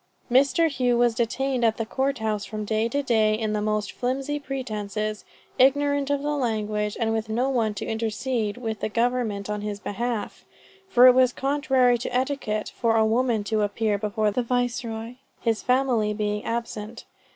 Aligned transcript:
Mr. 0.31 0.63
Hough 0.67 0.97
was 0.97 1.13
detained 1.13 1.63
at 1.63 1.77
the 1.77 1.85
court 1.85 2.17
house 2.17 2.43
from 2.43 2.65
day 2.65 2.89
to 2.89 3.03
day 3.03 3.39
on 3.43 3.53
the 3.53 3.61
most 3.61 3.91
flimsy 3.91 4.39
pretences, 4.39 5.23
ignorant 5.59 6.09
of 6.09 6.23
the 6.23 6.35
language, 6.35 6.97
and 6.99 7.13
with 7.13 7.29
no 7.29 7.49
one 7.51 7.75
to 7.75 7.85
intercede 7.85 8.57
with 8.57 8.79
the 8.79 8.89
government 8.89 9.47
in 9.47 9.61
his 9.61 9.79
behalf, 9.79 10.43
for 10.89 11.05
it 11.05 11.13
was 11.13 11.31
contrary 11.31 11.99
to 11.99 12.11
etiquette 12.15 12.71
for 12.75 12.95
a 12.95 13.05
woman 13.05 13.43
to 13.43 13.61
appear 13.61 13.99
before 13.99 14.31
the 14.31 14.41
Viceroy, 14.41 15.17
his 15.39 15.61
family 15.61 16.15
being 16.15 16.43
absent. 16.45 17.05